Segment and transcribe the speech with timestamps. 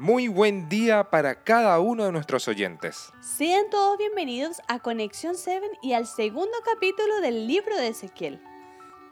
[0.00, 3.12] Muy buen día para cada uno de nuestros oyentes.
[3.20, 8.40] Sean todos bienvenidos a Conexión 7 y al segundo capítulo del libro de Ezequiel.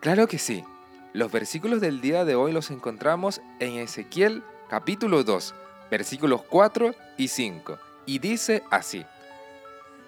[0.00, 0.64] Claro que sí.
[1.12, 5.54] Los versículos del día de hoy los encontramos en Ezequiel capítulo 2,
[5.90, 7.78] versículos 4 y 5.
[8.06, 9.04] Y dice así,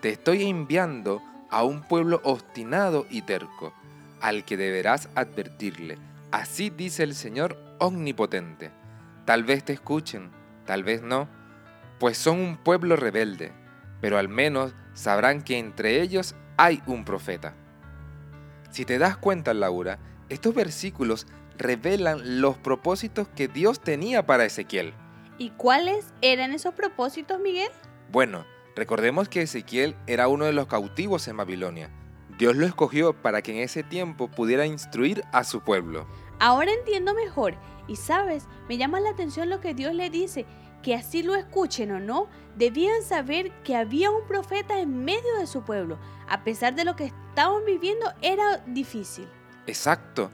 [0.00, 1.20] Te estoy enviando
[1.50, 3.74] a un pueblo obstinado y terco,
[4.22, 5.98] al que deberás advertirle.
[6.30, 8.70] Así dice el Señor omnipotente.
[9.26, 11.28] Tal vez te escuchen tal vez no,
[11.98, 13.52] pues son un pueblo rebelde,
[14.00, 17.54] pero al menos sabrán que entre ellos hay un profeta.
[18.70, 19.98] Si te das cuenta, Laura,
[20.28, 21.26] estos versículos
[21.58, 24.94] revelan los propósitos que Dios tenía para Ezequiel.
[25.38, 27.70] ¿Y cuáles eran esos propósitos, Miguel?
[28.10, 31.90] Bueno, recordemos que Ezequiel era uno de los cautivos en Babilonia.
[32.38, 36.06] Dios lo escogió para que en ese tiempo pudiera instruir a su pueblo.
[36.42, 37.54] Ahora entiendo mejor
[37.86, 40.44] y sabes, me llama la atención lo que Dios le dice,
[40.82, 45.46] que así lo escuchen o no, debían saber que había un profeta en medio de
[45.46, 46.00] su pueblo.
[46.28, 49.28] A pesar de lo que estaban viviendo, era difícil.
[49.68, 50.32] Exacto.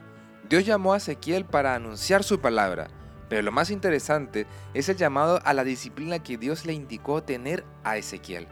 [0.49, 2.87] Dios llamó a Ezequiel para anunciar su palabra,
[3.29, 7.63] pero lo más interesante es el llamado a la disciplina que Dios le indicó tener
[7.83, 8.47] a Ezequiel,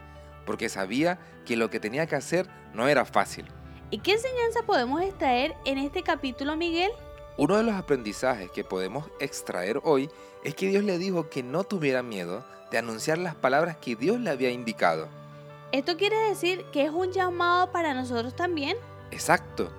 [0.46, 3.46] porque sabía que lo que tenía que hacer no era fácil.
[3.90, 6.92] ¿Y qué enseñanza podemos extraer en este capítulo, Miguel?
[7.38, 10.10] Uno de los aprendizajes que podemos extraer hoy
[10.42, 14.18] es que Dios le dijo que no tuviera miedo de anunciar las palabras que Dios
[14.18, 15.08] le había indicado.
[15.70, 18.76] ¿Esto quiere decir que es un llamado para nosotros también?
[19.12, 19.70] Exacto.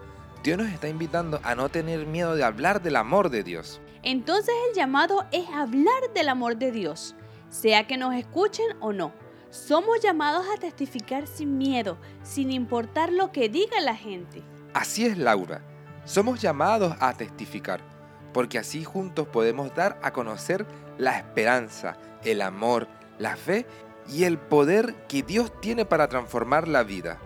[0.41, 3.81] Dios nos está invitando a no tener miedo de hablar del amor de Dios.
[4.03, 7.13] Entonces el llamado es hablar del amor de Dios,
[7.49, 9.11] sea que nos escuchen o no.
[9.49, 14.43] Somos llamados a testificar sin miedo, sin importar lo que diga la gente.
[14.73, 15.61] Así es, Laura.
[16.05, 17.81] Somos llamados a testificar,
[18.33, 20.65] porque así juntos podemos dar a conocer
[20.97, 23.65] la esperanza, el amor, la fe
[24.07, 27.19] y el poder que Dios tiene para transformar la vida.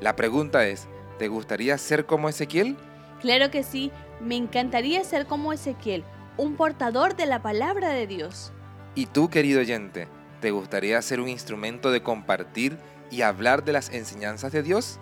[0.00, 0.88] La pregunta es,
[1.18, 2.76] ¿te gustaría ser como Ezequiel?
[3.20, 6.04] Claro que sí, me encantaría ser como Ezequiel,
[6.36, 8.52] un portador de la palabra de Dios.
[8.94, 10.08] ¿Y tú, querido oyente,
[10.40, 12.78] te gustaría ser un instrumento de compartir
[13.10, 15.00] y hablar de las enseñanzas de Dios?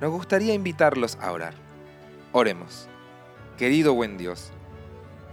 [0.00, 1.65] Nos gustaría invitarlos a orar.
[2.38, 2.86] Oremos.
[3.56, 4.52] Querido buen Dios,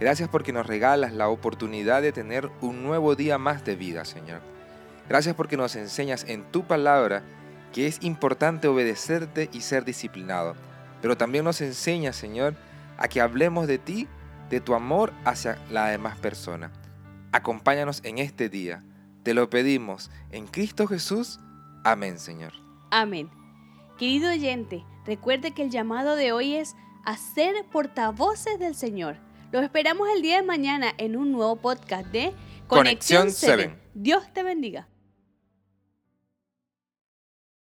[0.00, 4.40] gracias porque nos regalas la oportunidad de tener un nuevo día más de vida, Señor.
[5.06, 7.22] Gracias porque nos enseñas en tu palabra
[7.74, 10.54] que es importante obedecerte y ser disciplinado,
[11.02, 12.54] pero también nos enseñas, Señor,
[12.96, 14.08] a que hablemos de ti,
[14.48, 16.72] de tu amor hacia la demás persona.
[17.32, 18.82] Acompáñanos en este día.
[19.24, 21.38] Te lo pedimos en Cristo Jesús.
[21.84, 22.54] Amén, Señor.
[22.90, 23.28] Amén.
[23.98, 29.16] Querido oyente, recuerde que el llamado de hoy es a ser portavoces del Señor.
[29.52, 32.32] Los esperamos el día de mañana en un nuevo podcast de
[32.66, 33.76] Conexión 7.
[33.94, 34.88] Dios te bendiga.